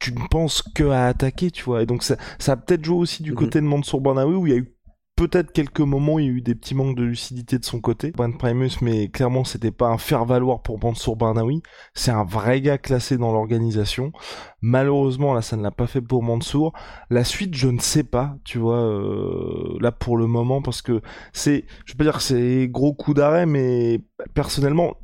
tu 0.00 0.12
ne 0.12 0.26
penses 0.28 0.62
que 0.74 0.84
à 0.84 1.06
attaquer 1.06 1.52
tu 1.52 1.62
vois 1.62 1.82
et 1.82 1.86
donc 1.86 2.02
ça, 2.02 2.16
ça 2.38 2.52
a 2.52 2.56
peut-être 2.56 2.84
joué 2.84 2.96
aussi 2.96 3.22
du 3.22 3.30
mhm. 3.30 3.36
côté 3.36 3.60
de 3.60 3.66
Mansour 3.66 4.00
Barnaoui 4.00 4.34
où 4.34 4.46
il 4.48 4.52
y 4.52 4.56
a 4.56 4.58
eu 4.58 4.75
peut-être 5.16 5.50
quelques 5.50 5.80
moments, 5.80 6.18
il 6.18 6.26
y 6.26 6.28
a 6.28 6.32
eu 6.32 6.40
des 6.42 6.54
petits 6.54 6.74
manques 6.74 6.96
de 6.96 7.02
lucidité 7.02 7.58
de 7.58 7.64
son 7.64 7.80
côté. 7.80 8.12
Brent 8.12 8.36
Primus, 8.38 8.82
mais 8.82 9.08
clairement, 9.08 9.44
c'était 9.44 9.70
pas 9.70 9.88
un 9.88 9.98
faire-valoir 9.98 10.60
pour 10.62 10.78
Mansour 10.78 11.16
Barnaoui. 11.16 11.62
C'est 11.94 12.10
un 12.10 12.24
vrai 12.24 12.60
gars 12.60 12.76
classé 12.76 13.16
dans 13.16 13.32
l'organisation. 13.32 14.12
Malheureusement, 14.60 15.32
là, 15.32 15.40
ça 15.40 15.56
ne 15.56 15.62
l'a 15.62 15.70
pas 15.70 15.86
fait 15.86 16.02
pour 16.02 16.22
Mansour. 16.22 16.74
La 17.08 17.24
suite, 17.24 17.54
je 17.54 17.68
ne 17.68 17.80
sais 17.80 18.04
pas, 18.04 18.36
tu 18.44 18.58
vois, 18.58 18.82
euh, 18.82 19.78
là, 19.80 19.90
pour 19.90 20.18
le 20.18 20.26
moment, 20.26 20.60
parce 20.60 20.82
que 20.82 21.00
c'est, 21.32 21.64
je 21.86 21.94
peux 21.94 22.04
dire 22.04 22.18
que 22.18 22.22
c'est 22.22 22.68
gros 22.68 22.92
coup 22.92 23.14
d'arrêt, 23.14 23.46
mais 23.46 24.02
personnellement, 24.34 24.94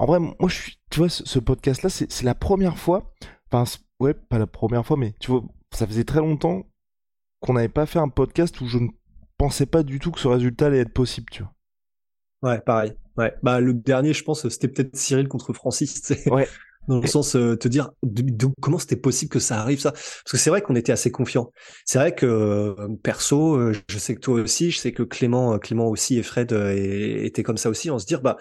en 0.00 0.06
vrai, 0.06 0.18
moi, 0.18 0.34
je 0.48 0.54
suis, 0.54 0.78
tu 0.90 0.98
vois, 0.98 1.08
ce, 1.08 1.38
podcast-là, 1.38 1.90
c'est 1.90 2.22
la 2.22 2.34
première 2.34 2.76
fois, 2.76 3.12
enfin, 3.52 3.64
ouais, 4.00 4.14
pas 4.14 4.38
la 4.38 4.46
première 4.48 4.84
fois, 4.84 4.96
mais 4.96 5.14
tu 5.20 5.30
vois, 5.30 5.42
ça 5.72 5.86
faisait 5.86 6.04
très 6.04 6.20
longtemps 6.20 6.64
qu'on 7.40 7.54
n'avait 7.54 7.68
pas 7.68 7.86
fait 7.86 7.98
un 7.98 8.08
podcast 8.08 8.60
où 8.60 8.66
je 8.66 8.78
ne 8.78 8.88
pensais 9.44 9.66
pas 9.66 9.82
du 9.82 9.98
tout 9.98 10.10
que 10.10 10.20
ce 10.20 10.28
résultat 10.28 10.66
allait 10.66 10.78
être 10.78 10.92
possible, 10.92 11.26
tu 11.30 11.42
vois. 11.42 11.52
Ouais, 12.50 12.60
pareil. 12.60 12.94
Ouais. 13.18 13.34
Bah, 13.42 13.60
le 13.60 13.74
dernier, 13.74 14.14
je 14.14 14.24
pense, 14.24 14.48
c'était 14.48 14.68
peut-être 14.68 14.96
Cyril 14.96 15.28
contre 15.28 15.52
Francis. 15.52 16.12
Ouais. 16.26 16.48
Dans 16.88 17.00
le 17.00 17.06
sens, 17.06 17.34
euh, 17.34 17.56
te 17.56 17.66
dire 17.66 17.92
comment 18.60 18.78
c'était 18.78 18.96
possible 18.96 19.30
que 19.30 19.38
ça 19.38 19.58
arrive, 19.58 19.80
ça? 19.80 19.92
Parce 19.92 20.32
que 20.32 20.36
c'est 20.36 20.50
vrai 20.50 20.60
qu'on 20.60 20.76
était 20.76 20.92
assez 20.92 21.10
confiants. 21.10 21.50
C'est 21.86 21.98
vrai 21.98 22.14
que, 22.14 22.26
euh, 22.26 22.88
perso, 23.02 23.54
euh, 23.56 23.72
je 23.88 23.98
sais 23.98 24.14
que 24.14 24.20
toi 24.20 24.40
aussi, 24.42 24.70
je 24.70 24.78
sais 24.78 24.92
que 24.92 25.02
Clément, 25.02 25.58
Clément 25.58 25.88
aussi 25.88 26.18
et 26.18 26.22
Fred 26.22 26.52
étaient 26.52 27.42
comme 27.42 27.56
ça 27.56 27.70
aussi. 27.70 27.90
On 27.90 27.98
se 27.98 28.04
dire, 28.04 28.20
bah, 28.20 28.36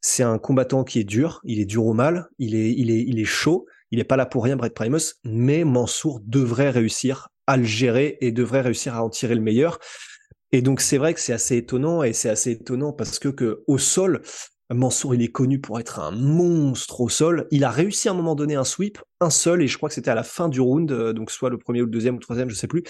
c'est 0.00 0.22
un 0.22 0.38
combattant 0.38 0.84
qui 0.84 1.00
est 1.00 1.04
dur, 1.04 1.40
il 1.42 1.58
est 1.58 1.64
dur 1.64 1.84
au 1.84 1.94
mal, 1.94 2.28
il 2.38 2.54
est, 2.54 2.72
il 2.72 2.92
est, 2.92 3.02
il 3.02 3.18
est 3.18 3.24
chaud, 3.24 3.66
il 3.90 3.98
est 3.98 4.04
pas 4.04 4.16
là 4.16 4.26
pour 4.26 4.44
rien, 4.44 4.54
Brett 4.56 4.74
Primus, 4.74 5.14
mais 5.24 5.64
Mansour 5.64 6.20
devrait 6.24 6.70
réussir 6.70 7.28
à 7.48 7.56
le 7.56 7.64
gérer 7.64 8.18
et 8.20 8.30
devrait 8.30 8.60
réussir 8.60 8.94
à 8.94 9.02
en 9.02 9.08
tirer 9.08 9.34
le 9.34 9.40
meilleur. 9.40 9.80
Et 10.52 10.62
donc 10.62 10.80
c'est 10.80 10.98
vrai 10.98 11.14
que 11.14 11.20
c'est 11.20 11.32
assez 11.32 11.56
étonnant 11.56 12.02
et 12.02 12.12
c'est 12.12 12.28
assez 12.28 12.52
étonnant 12.52 12.92
parce 12.92 13.18
que, 13.18 13.28
que 13.28 13.64
au 13.66 13.78
sol, 13.78 14.22
Mansour 14.70 15.14
il 15.14 15.22
est 15.22 15.32
connu 15.32 15.58
pour 15.58 15.80
être 15.80 15.98
un 15.98 16.10
monstre 16.10 17.00
au 17.00 17.08
sol. 17.08 17.48
Il 17.50 17.64
a 17.64 17.70
réussi 17.70 18.08
à 18.08 18.12
un 18.12 18.14
moment 18.14 18.34
donné 18.34 18.54
un 18.54 18.64
sweep, 18.64 18.98
un 19.20 19.30
seul, 19.30 19.62
et 19.62 19.66
je 19.66 19.78
crois 19.78 19.88
que 19.88 19.94
c'était 19.94 20.10
à 20.10 20.14
la 20.14 20.22
fin 20.24 20.50
du 20.50 20.60
round, 20.60 20.92
euh, 20.92 21.14
donc 21.14 21.30
soit 21.30 21.48
le 21.48 21.56
premier 21.56 21.80
ou 21.80 21.86
le 21.86 21.90
deuxième 21.90 22.16
ou 22.16 22.18
le 22.18 22.22
troisième, 22.22 22.50
je 22.50 22.54
sais 22.54 22.66
plus. 22.66 22.84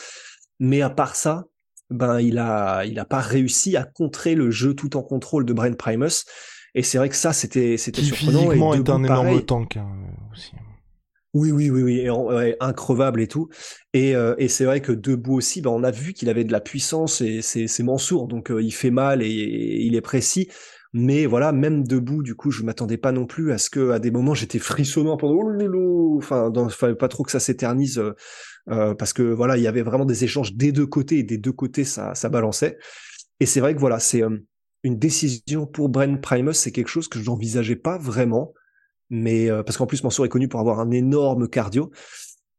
Mais 0.59 0.83
à 0.83 0.91
part 0.91 1.15
ça, 1.15 1.45
ben 1.88 2.21
il 2.21 2.38
a 2.38 2.85
il 2.85 2.99
a 2.99 3.05
pas 3.05 3.21
réussi 3.21 3.77
à 3.77 3.85
contrer 3.85 4.35
le 4.35 4.50
jeu 4.50 4.75
tout 4.75 4.97
en 4.97 5.03
contrôle 5.03 5.45
de 5.45 5.53
Brent 5.53 5.77
Primus. 5.77 6.25
Et 6.75 6.83
c'est 6.83 6.99
vrai 6.99 7.09
que 7.09 7.17
ça 7.17 7.33
c'était 7.33 7.77
c'était 7.77 8.03
surprenant. 8.03 8.41
Physiquement 8.41 8.75
et 8.75 8.79
est 8.79 8.91
un 8.91 9.05
énorme 9.05 9.43
tank 9.43 9.77
hein, 9.77 9.88
aussi. 10.33 10.53
Oui, 11.35 11.52
oui, 11.52 11.70
oui, 11.70 11.82
oui, 11.82 11.99
et 12.00 12.11
ouais, 12.11 12.56
increvable 12.58 13.20
et 13.20 13.28
tout. 13.28 13.49
Et, 13.92 14.16
euh, 14.16 14.35
et 14.38 14.49
c'est 14.49 14.64
vrai 14.64 14.80
que 14.80 14.92
debout 14.92 15.35
aussi, 15.35 15.61
ben, 15.61 15.70
on 15.70 15.85
a 15.85 15.90
vu 15.90 16.14
qu'il 16.14 16.28
avait 16.30 16.44
de 16.44 16.52
la 16.52 16.61
puissance 16.61 17.20
et 17.20 17.42
c'est 17.42 17.82
Mansour, 17.82 18.28
donc 18.28 18.50
euh, 18.50 18.62
il 18.62 18.73
fait 18.73 18.90
mal 18.90 19.23
et, 19.23 19.26
il 19.28 19.94
est 19.94 20.00
précis. 20.00 20.49
Mais 20.94 21.26
voilà, 21.26 21.52
même 21.52 21.87
debout, 21.87 22.23
du 22.23 22.35
coup, 22.35 22.50
je 22.50 22.62
m'attendais 22.62 22.97
pas 22.97 23.12
non 23.12 23.26
plus 23.26 23.52
à 23.52 23.58
ce 23.58 23.68
que, 23.68 23.90
à 23.90 23.99
des 23.99 24.11
moments, 24.11 24.32
j'étais 24.35 24.58
frissonnant 24.58 25.18
pendant, 25.18 25.35
oh 25.35 26.16
enfin, 26.16 26.50
dans, 26.50 26.68
fallait 26.70 26.94
pas 26.94 27.08
trop 27.08 27.25
que 27.25 27.30
ça 27.30 27.40
s'éternise, 27.40 27.99
euh, 27.99 28.14
euh, 28.70 28.94
parce 28.94 29.12
que 29.12 29.23
voilà, 29.23 29.56
il 29.58 29.62
y 29.62 29.66
avait 29.66 29.82
vraiment 29.82 30.06
des 30.06 30.25
échanges 30.25 30.54
des 30.54 30.73
deux 30.73 30.87
côtés 30.87 31.18
et 31.18 31.23
des 31.23 31.38
deux 31.38 31.52
côtés, 31.52 31.85
ça, 31.85 32.14
ça 32.14 32.30
balançait. 32.30 32.78
Et 33.40 33.47
c'est 33.47 33.61
vrai 33.61 33.75
que 33.75 33.80
voilà, 33.80 33.99
c'est 33.99 34.23
euh, 34.23 34.38
une 34.82 34.99
décision 34.99 35.66
pour 35.66 35.90
Bren 35.90 36.20
Primus, 36.20 36.54
c'est 36.54 36.73
quelque 36.73 36.88
chose 36.88 37.08
que 37.08 37.18
je 37.18 37.25
n'envisageais 37.26 37.76
pas 37.76 37.99
vraiment 37.99 38.54
mais 39.11 39.50
euh, 39.50 39.62
parce 39.62 39.77
qu'en 39.77 39.87
plus 39.87 40.03
Mansour 40.05 40.25
est 40.25 40.29
connu 40.29 40.49
pour 40.49 40.61
avoir 40.61 40.81
un 40.81 40.91
énorme 40.91 41.49
cardio. 41.49 41.91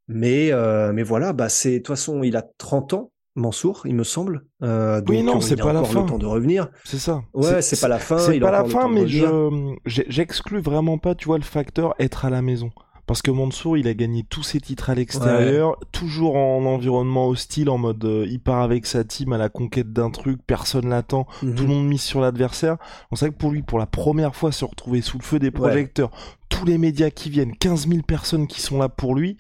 Mais 0.08 0.52
euh, 0.52 0.92
mais 0.92 1.04
voilà, 1.04 1.34
bah 1.34 1.50
c'est 1.50 1.74
de 1.74 1.78
toute 1.78 1.88
façon 1.88 2.24
il 2.24 2.36
a 2.36 2.44
30 2.58 2.94
ans 2.94 3.12
Mansour, 3.36 3.84
il 3.86 3.96
me 3.96 4.04
semble. 4.04 4.46
Euh, 4.64 5.00
donc 5.02 5.10
Oui, 5.10 5.24
non, 5.24 5.38
euh, 5.38 5.42
c'est 5.42 5.56
pas 5.56 5.72
la 5.74 5.84
fin. 5.84 6.02
le 6.02 6.08
temps 6.08 6.18
de 6.18 6.26
revenir. 6.26 6.70
C'est 6.84 6.98
ça. 6.98 7.22
Ouais, 7.34 7.62
c'est 7.62 7.80
pas 7.80 7.88
la 7.88 8.00
fin. 8.00 8.18
C'est 8.18 8.40
pas 8.40 8.52
la 8.52 8.66
fin, 8.66 8.90
mais 8.90 9.08
je 9.08 9.76
j'exclus 9.86 10.62
vraiment 10.62 10.98
pas, 10.98 11.16
tu 11.16 11.26
vois, 11.26 11.38
le 11.38 11.44
facteur 11.44 11.96
être 12.00 12.26
à 12.26 12.30
la 12.30 12.42
maison. 12.42 12.72
Parce 13.10 13.24
que 13.24 13.32
Mansour, 13.32 13.76
il 13.76 13.88
a 13.88 13.96
gagné 13.96 14.24
tous 14.30 14.44
ses 14.44 14.62
titres 14.62 14.92
à 14.92 14.94
l'extérieur, 14.94 15.78
toujours 15.92 16.36
en 16.36 16.64
environnement 16.68 17.28
hostile, 17.28 17.72
en 17.72 17.80
mode 17.80 18.06
euh, 18.06 18.28
il 18.30 18.40
part 18.40 18.62
avec 18.62 18.86
sa 18.86 19.04
team 19.04 19.34
à 19.34 19.40
la 19.40 19.50
conquête 19.50 19.92
d'un 19.92 20.12
truc, 20.12 20.40
personne 20.46 20.90
l'attend, 20.90 21.26
Mhm. 21.42 21.56
tout 21.56 21.64
le 21.64 21.70
monde 21.70 21.88
mise 21.88 22.04
sur 22.04 22.22
l'adversaire. 22.22 22.78
On 23.10 23.16
sait 23.16 23.30
que 23.30 23.36
pour 23.36 23.50
lui, 23.50 23.64
pour 23.64 23.80
la 23.80 23.88
première 23.88 24.36
fois, 24.36 24.52
se 24.52 24.64
retrouver 24.64 25.02
sous 25.02 25.18
le 25.18 25.24
feu 25.24 25.40
des 25.40 25.50
projecteurs, 25.50 26.12
tous 26.50 26.66
les 26.66 26.78
médias 26.78 27.10
qui 27.10 27.32
viennent, 27.32 27.58
15 27.58 27.88
000 27.88 28.04
personnes 28.04 28.46
qui 28.46 28.62
sont 28.62 28.78
là 28.78 28.90
pour 28.90 29.16
lui, 29.16 29.38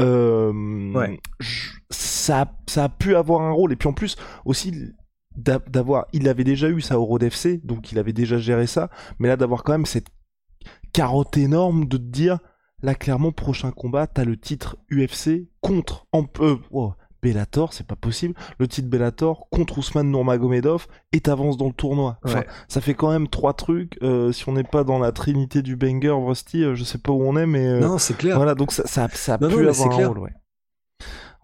euh, 0.00 0.92
Ouais. 0.92 1.20
je- 1.38 1.70
ça, 1.90 2.50
ça 2.66 2.82
a 2.84 2.88
pu 2.88 3.14
avoir 3.14 3.42
un 3.42 3.52
rôle. 3.52 3.72
Et 3.72 3.76
puis 3.76 3.88
en 3.88 3.92
plus, 3.92 4.16
aussi, 4.44 4.72
d'a- 5.36 5.60
d'avoir, 5.70 6.06
il 6.12 6.26
avait 6.28 6.42
déjà 6.42 6.68
eu 6.68 6.80
ça 6.80 6.98
au 6.98 7.04
Road 7.04 7.22
FC, 7.22 7.60
donc 7.62 7.92
il 7.92 8.00
avait 8.00 8.12
déjà 8.12 8.36
géré 8.38 8.66
ça, 8.66 8.90
mais 9.20 9.28
là 9.28 9.36
d'avoir 9.36 9.62
quand 9.62 9.72
même 9.74 9.86
cette 9.86 10.08
carotte 10.92 11.36
énorme 11.36 11.86
de 11.86 11.96
te 11.96 12.02
dire, 12.02 12.38
là 12.82 12.94
clairement, 12.94 13.32
prochain 13.32 13.70
combat, 13.70 14.06
t'as 14.06 14.24
le 14.24 14.36
titre 14.36 14.76
UFC 14.90 15.48
contre, 15.60 16.06
en 16.12 16.24
peu, 16.24 16.58
oh, 16.70 16.92
Bellator, 17.22 17.72
c'est 17.72 17.86
pas 17.86 17.94
possible, 17.94 18.34
le 18.58 18.66
titre 18.66 18.88
Bellator 18.88 19.48
contre 19.50 19.78
Ousmane 19.78 20.10
Nurmagomedov 20.10 20.88
et 21.12 21.20
t'avances 21.20 21.56
dans 21.56 21.68
le 21.68 21.72
tournoi. 21.72 22.18
Enfin, 22.24 22.40
Ouais. 22.40 22.46
ça 22.68 22.80
fait 22.80 22.94
quand 22.94 23.10
même 23.12 23.28
trois 23.28 23.54
trucs. 23.54 23.96
euh, 24.02 24.32
si 24.32 24.48
on 24.48 24.52
n'est 24.54 24.64
pas 24.64 24.82
dans 24.84 24.98
la 24.98 25.12
trinité 25.12 25.62
du 25.62 25.76
banger, 25.76 26.10
Rusty, 26.10 26.64
euh, 26.64 26.74
je 26.74 26.82
sais 26.82 26.98
pas 26.98 27.12
où 27.12 27.22
on 27.22 27.36
est, 27.36 27.46
mais 27.46 27.64
euh, 27.66 27.78
Non, 27.80 27.98
c'est 27.98 28.16
clair. 28.16 28.36
voilà, 28.36 28.54
donc 28.56 28.72
ça, 28.72 28.84
ça, 28.86 29.08
ça 29.12 29.34
a 29.34 29.38
Non, 29.38 29.48
pu 29.48 29.62
non, 29.62 29.68
avoir 29.68 29.92
un 29.92 29.94
clair. 29.94 30.08
rôle, 30.08 30.18
ouais. 30.18 30.32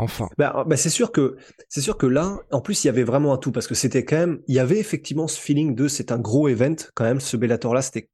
Enfin, 0.01 0.29
Bah, 0.39 0.65
bah, 0.67 0.77
c'est 0.77 0.91
sûr 0.91 1.11
que 1.11 1.37
c'est 1.69 1.81
sûr 1.81 1.97
que 1.99 2.07
là, 2.07 2.39
en 2.53 2.61
plus, 2.61 2.85
il 2.85 2.87
y 2.87 2.91
avait 2.91 3.03
vraiment 3.03 3.33
un 3.33 3.37
tout 3.37 3.51
parce 3.51 3.67
que 3.67 3.75
c'était 3.75 4.05
quand 4.05 4.17
même, 4.17 4.41
il 4.47 4.55
y 4.55 4.61
avait 4.61 4.79
effectivement 4.79 5.27
ce 5.27 5.41
feeling 5.41 5.75
de 5.75 5.89
c'est 5.89 6.13
un 6.13 6.19
gros 6.21 6.49
event 6.49 6.77
quand 6.95 7.03
même. 7.05 7.19
Ce 7.21 7.37
Bellator 7.37 7.75
là, 7.75 7.83
c'était, 7.83 8.09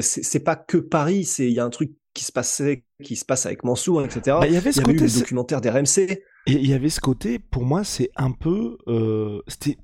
c'est 0.00 0.40
pas 0.44 0.56
que 0.56 0.76
Paris, 0.76 1.24
c'est 1.24 1.46
il 1.46 1.52
y 1.54 1.60
a 1.60 1.64
un 1.64 1.70
truc 1.70 1.92
qui 2.14 2.24
se 2.24 2.32
passait, 2.32 2.84
qui 3.02 3.16
se 3.16 3.24
passe 3.24 3.46
avec 3.46 3.64
Mansour, 3.64 4.04
etc. 4.04 4.36
bah, 4.40 4.46
il 4.46 4.52
y 4.52 4.56
avait 4.56 4.70
il 4.70 4.74
ce 4.74 4.80
y 4.80 4.84
avait 4.84 4.92
eu 4.94 4.98
côté, 4.98 5.12
le 5.12 5.18
documentaire 5.20 5.60
des 5.60 5.70
RMC. 5.70 5.98
et 5.98 6.20
il 6.46 6.66
y 6.66 6.72
avait 6.72 6.90
ce 6.90 7.00
côté, 7.00 7.38
pour 7.38 7.64
moi, 7.64 7.84
c'est 7.84 8.10
un 8.16 8.32
peu, 8.32 8.78
euh, 8.88 9.40
c'était 9.46 9.78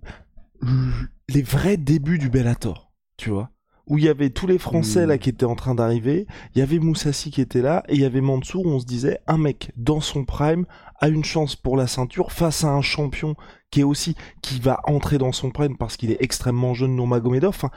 les 1.28 1.42
vrais 1.42 1.76
débuts 1.76 2.18
du 2.18 2.28
Bellator, 2.28 2.92
tu 3.16 3.30
vois. 3.30 3.50
Où 3.86 3.98
il 3.98 4.04
y 4.04 4.08
avait 4.08 4.30
tous 4.30 4.48
les 4.48 4.58
Français 4.58 5.06
Mm. 5.06 5.08
là 5.08 5.18
qui 5.18 5.28
étaient 5.28 5.44
en 5.44 5.54
train 5.54 5.76
d'arriver, 5.76 6.26
il 6.54 6.58
y 6.58 6.62
avait 6.62 6.80
Moussassi 6.80 7.30
qui 7.30 7.40
était 7.40 7.62
là, 7.62 7.84
et 7.88 7.94
il 7.94 8.00
y 8.00 8.04
avait 8.04 8.20
Mansour 8.20 8.66
où 8.66 8.70
on 8.70 8.80
se 8.80 8.86
disait, 8.86 9.20
un 9.28 9.38
mec 9.38 9.70
dans 9.76 10.00
son 10.00 10.24
prime 10.24 10.66
a 10.98 11.08
une 11.08 11.24
chance 11.24 11.54
pour 11.54 11.76
la 11.76 11.86
ceinture 11.86 12.32
face 12.32 12.64
à 12.64 12.68
un 12.68 12.82
champion 12.82 13.36
qui 13.70 13.80
est 13.80 13.84
aussi, 13.84 14.16
qui 14.42 14.58
va 14.58 14.80
entrer 14.84 15.18
dans 15.18 15.30
son 15.32 15.50
prime 15.50 15.76
parce 15.76 15.96
qu'il 15.96 16.10
est 16.10 16.16
extrêmement 16.20 16.74
jeune, 16.74 16.96
Nurmagomedov. 16.96 17.50
Enfin, 17.50 17.70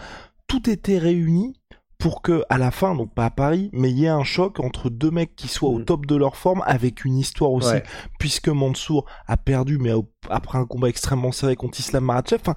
tout 0.47 0.67
était 0.67 0.97
réuni 0.97 1.58
pour 1.99 2.21
que, 2.21 2.43
à 2.49 2.57
la 2.57 2.71
fin, 2.71 2.95
donc 2.95 3.13
pas 3.13 3.25
à 3.25 3.29
Paris, 3.29 3.69
mais 3.73 3.91
il 3.91 3.99
y 3.99 4.05
ait 4.05 4.07
un 4.07 4.23
choc 4.23 4.59
entre 4.61 4.89
deux 4.89 5.11
mecs 5.11 5.35
qui 5.35 5.47
soient 5.49 5.69
au 5.69 5.79
Mhm. 5.79 5.85
top 5.85 6.05
de 6.05 6.15
leur 6.15 6.37
forme 6.37 6.63
avec 6.65 7.03
une 7.05 7.17
histoire 7.17 7.51
aussi, 7.51 7.69
Ouais. 7.73 7.83
puisque 8.19 8.47
Mansour 8.47 9.05
a 9.27 9.35
perdu, 9.37 9.77
mais 9.77 9.91
après 10.29 10.57
un 10.57 10.65
combat 10.65 10.87
extrêmement 10.89 11.31
serré 11.33 11.55
contre 11.57 11.79
Islam 11.79 12.05
Makhachev. 12.05 12.39
Enfin, 12.41 12.55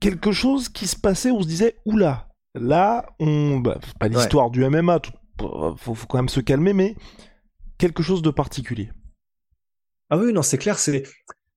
quelque 0.00 0.32
chose 0.32 0.68
qui 0.68 0.86
se 0.88 0.96
passait 0.96 1.30
où 1.30 1.36
on 1.36 1.42
se 1.42 1.46
disait, 1.46 1.76
oula, 1.86 2.28
là, 2.56 3.06
on, 3.20 3.60
bah, 3.60 3.78
pas 4.00 4.08
l'histoire 4.08 4.50
du 4.50 4.64
MMA, 4.64 4.98
tout- 4.98 5.12
faut, 5.40 5.94
faut 5.94 6.06
quand 6.08 6.18
même 6.18 6.28
se 6.28 6.40
calmer, 6.40 6.72
mais 6.72 6.96
quelque 7.78 8.02
chose 8.02 8.22
de 8.22 8.30
particulier. 8.30 8.90
Ah 10.10 10.18
oui, 10.18 10.32
non, 10.32 10.42
c'est 10.42 10.58
clair, 10.58 10.78
c'est 10.80 11.04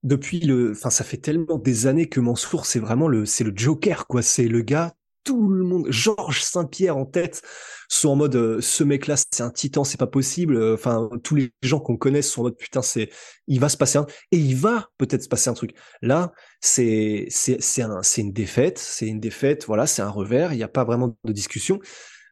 depuis 0.03 0.39
le, 0.39 0.73
enfin, 0.73 0.91
ça 0.91 1.03
fait 1.03 1.17
tellement 1.17 1.57
des 1.57 1.87
années 1.87 2.07
que 2.09 2.19
Mansour, 2.19 2.67
c'est 2.67 2.79
vraiment 2.79 3.07
le, 3.07 3.25
c'est 3.25 3.43
le 3.43 3.53
Joker, 3.55 4.05
quoi. 4.05 4.21
C'est 4.21 4.47
le 4.47 4.61
gars, 4.61 4.93
tout 5.23 5.47
le 5.49 5.63
monde, 5.63 5.87
Georges 5.89 6.41
Saint-Pierre 6.41 6.97
en 6.97 7.05
tête, 7.05 7.41
sont 7.89 8.09
en 8.09 8.15
mode, 8.15 8.35
euh, 8.35 8.61
ce 8.61 8.83
mec-là, 8.83 9.15
c'est 9.17 9.41
un 9.41 9.49
titan, 9.49 9.83
c'est 9.83 9.99
pas 9.99 10.07
possible. 10.07 10.55
Euh, 10.55 10.73
Enfin, 10.73 11.09
tous 11.23 11.35
les 11.35 11.51
gens 11.61 11.79
qu'on 11.79 11.97
connaît 11.97 12.21
sont 12.21 12.41
en 12.41 12.43
mode, 12.45 12.57
putain, 12.57 12.81
c'est, 12.81 13.09
il 13.47 13.59
va 13.59 13.69
se 13.69 13.77
passer 13.77 13.97
un, 13.97 14.05
et 14.31 14.37
il 14.37 14.55
va 14.55 14.89
peut-être 14.97 15.23
se 15.23 15.29
passer 15.29 15.49
un 15.49 15.53
truc. 15.53 15.75
Là, 16.01 16.31
c'est, 16.61 17.25
c'est, 17.29 17.61
c'est 17.61 17.81
un, 17.83 18.01
c'est 18.03 18.21
une 18.21 18.33
défaite, 18.33 18.79
c'est 18.79 19.07
une 19.07 19.19
défaite, 19.19 19.65
voilà, 19.65 19.87
c'est 19.87 20.01
un 20.01 20.09
revers, 20.09 20.53
il 20.53 20.57
n'y 20.57 20.63
a 20.63 20.67
pas 20.67 20.83
vraiment 20.83 21.15
de 21.23 21.31
discussion. 21.31 21.79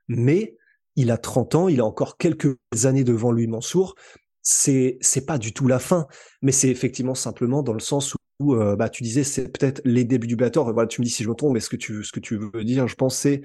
Mais 0.07 0.57
il 0.95 1.11
a 1.11 1.17
30 1.17 1.55
ans, 1.55 1.67
il 1.69 1.79
a 1.79 1.85
encore 1.85 2.17
quelques 2.17 2.57
années 2.83 3.03
devant 3.03 3.31
lui, 3.31 3.47
Mansour. 3.47 3.95
C'est, 4.43 4.97
c'est 5.01 5.25
pas 5.25 5.37
du 5.37 5.53
tout 5.53 5.67
la 5.67 5.77
fin 5.77 6.07
mais 6.41 6.51
c'est 6.51 6.69
effectivement 6.69 7.15
simplement 7.15 7.63
dans 7.63 7.73
le 7.73 7.79
sens 7.79 8.15
où 8.15 8.17
euh, 8.49 8.75
bah 8.75 8.89
tu 8.89 9.03
disais 9.03 9.23
c'est 9.23 9.49
peut-être 9.49 9.81
les 9.85 10.03
débuts 10.03 10.27
du 10.27 10.35
Bellator 10.35 10.73
tu 10.87 11.01
me 11.01 11.05
dis 11.05 11.11
si 11.11 11.23
je 11.23 11.29
me 11.29 11.35
trompe 11.35 11.53
mais 11.53 11.59
ce 11.59 11.69
que 11.69 11.75
tu 11.75 12.03
ce 12.03 12.11
que 12.11 12.19
tu 12.19 12.37
veux 12.37 12.63
dire 12.63 12.87
je 12.87 12.95
pense 12.95 13.15
c'est 13.17 13.41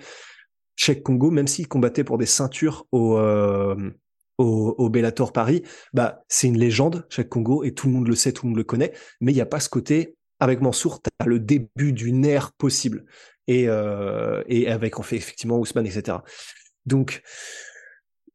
Cheikh 0.76 1.03
Congo 1.03 1.31
même 1.31 1.47
s'il 1.47 1.69
combattait 1.69 2.05
pour 2.05 2.19
des 2.19 2.26
ceintures 2.26 2.87
au 2.93 3.19
euh, 3.19 3.91
au, 4.38 4.91
Bellator 4.91 5.33
Paris 5.33 5.62
bah 5.93 6.23
c'est 6.29 6.49
une 6.49 6.59
légende 6.59 7.07
Cheikh 7.11 7.29
Congo 7.29 7.65
et 7.65 7.73
tout 7.73 7.87
le 7.87 7.95
monde 7.95 8.09
le 8.09 8.15
sait 8.15 8.33
tout 8.33 8.47
le 8.47 8.50
monde 8.50 8.59
le 8.59 8.65
connaît 8.65 8.93
mais 9.21 9.33
il 9.33 9.35
n'y 9.35 9.41
a 9.41 9.47
pas 9.47 9.61
ce 9.61 9.69
côté 9.69 10.17
avec 10.41 10.61
Mansour 10.61 11.00
t'as 11.00 11.26
le 11.26 11.38
début 11.38 11.93
d'une 11.93 12.25
ère 12.26 12.53
possible. 12.53 13.07
Et 13.49 13.69
euh, 13.69 14.43
et 14.49 14.69
avec 14.69 14.99
en 14.99 15.03
fait 15.03 15.17
effectivement 15.17 15.59
Ousmane 15.59 15.87
etc 15.87 16.19
donc 16.85 17.23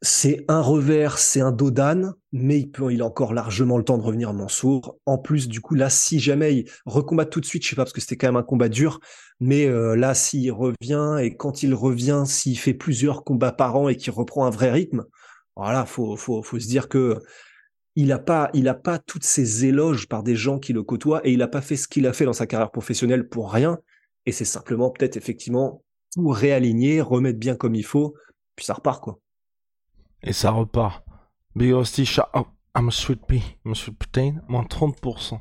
c'est 0.03 0.45
un 0.47 0.61
revers, 0.61 1.19
c'est 1.19 1.41
un 1.41 1.51
dos 1.51 1.69
d'âne, 1.69 2.15
mais 2.31 2.59
il 2.59 2.71
peut, 2.71 2.91
il 2.91 3.03
a 3.03 3.05
encore 3.05 3.33
largement 3.33 3.77
le 3.77 3.83
temps 3.83 3.99
de 3.99 4.03
revenir 4.03 4.33
Mansour. 4.33 4.97
En 5.05 5.19
plus, 5.19 5.47
du 5.47 5.61
coup, 5.61 5.75
là, 5.75 5.91
si 5.91 6.19
jamais 6.19 6.55
il 6.55 6.69
recombat 6.87 7.25
tout 7.25 7.39
de 7.39 7.45
suite, 7.45 7.63
je 7.63 7.69
sais 7.69 7.75
pas, 7.75 7.83
parce 7.83 7.93
que 7.93 8.01
c'était 8.01 8.17
quand 8.17 8.27
même 8.27 8.35
un 8.35 8.43
combat 8.43 8.67
dur, 8.67 8.99
mais 9.39 9.67
euh, 9.67 9.95
là, 9.95 10.15
s'il 10.15 10.51
revient, 10.51 11.17
et 11.21 11.35
quand 11.35 11.61
il 11.61 11.75
revient, 11.75 12.23
s'il 12.25 12.57
fait 12.57 12.73
plusieurs 12.73 13.23
combats 13.23 13.51
par 13.51 13.75
an 13.75 13.89
et 13.89 13.95
qu'il 13.95 14.11
reprend 14.11 14.45
un 14.45 14.49
vrai 14.49 14.71
rythme, 14.71 15.05
voilà, 15.55 15.85
faut, 15.85 16.15
faut, 16.15 16.41
faut 16.41 16.59
se 16.59 16.67
dire 16.67 16.89
que 16.89 17.19
il 17.95 18.11
a 18.11 18.19
pas, 18.19 18.49
il 18.53 18.67
a 18.69 18.73
pas 18.73 18.97
toutes 18.97 19.25
ces 19.25 19.65
éloges 19.65 20.07
par 20.07 20.23
des 20.23 20.35
gens 20.35 20.57
qui 20.57 20.73
le 20.73 20.81
côtoient, 20.81 21.21
et 21.27 21.33
il 21.33 21.41
a 21.43 21.47
pas 21.47 21.61
fait 21.61 21.75
ce 21.75 21.87
qu'il 21.87 22.07
a 22.07 22.13
fait 22.13 22.25
dans 22.25 22.33
sa 22.33 22.47
carrière 22.47 22.71
professionnelle 22.71 23.29
pour 23.29 23.51
rien, 23.51 23.77
et 24.25 24.31
c'est 24.31 24.45
simplement 24.45 24.89
peut-être 24.89 25.17
effectivement 25.17 25.83
tout 26.15 26.29
réaligner, 26.29 27.01
remettre 27.01 27.37
bien 27.37 27.55
comme 27.55 27.75
il 27.75 27.85
faut, 27.85 28.15
puis 28.55 28.65
ça 28.65 28.73
repart, 28.73 29.03
quoi. 29.03 29.19
Et 30.23 30.33
ça 30.33 30.51
repart. 30.51 31.03
Big 31.55 31.73
Rusty, 31.73 32.05
shout 32.05 32.27
out. 32.35 32.47
I'm 32.75 32.87
a 32.87 32.91
sweet 32.91 33.25
pea. 33.27 33.43
I'm 33.65 33.71
a 33.71 33.75
sweet 33.75 33.97
protein. 33.97 34.41
Moins 34.47 34.63
30%. 34.63 35.39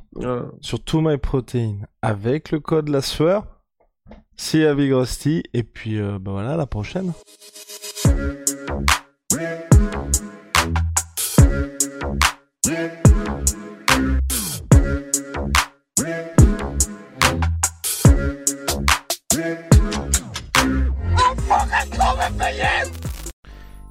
Sur 0.61 0.83
tout 0.83 1.01
my 1.01 1.17
protein. 1.19 1.87
Avec 2.03 2.51
le 2.51 2.61
code 2.61 2.89
la 2.89 3.03
sueur. 3.03 3.47
C'est 4.37 4.67
à 4.67 4.75
Big 4.75 4.93
Rusty. 4.93 5.43
Et 5.55 5.63
puis, 5.63 6.01
euh, 6.01 6.19
bah 6.19 6.33
voilà, 6.33 6.55
à 6.55 6.57
la 6.57 6.67
prochaine. 6.67 7.13